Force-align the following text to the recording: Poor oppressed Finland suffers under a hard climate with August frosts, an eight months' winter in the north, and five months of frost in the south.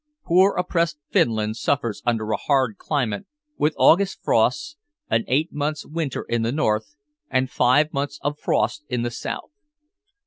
Poor 0.25 0.55
oppressed 0.55 0.97
Finland 1.11 1.57
suffers 1.57 2.01
under 2.07 2.31
a 2.31 2.35
hard 2.35 2.79
climate 2.79 3.27
with 3.59 3.75
August 3.77 4.19
frosts, 4.23 4.75
an 5.11 5.23
eight 5.27 5.53
months' 5.53 5.85
winter 5.85 6.23
in 6.23 6.41
the 6.41 6.51
north, 6.51 6.95
and 7.29 7.51
five 7.51 7.93
months 7.93 8.17
of 8.23 8.39
frost 8.39 8.83
in 8.89 9.03
the 9.03 9.11
south. 9.11 9.51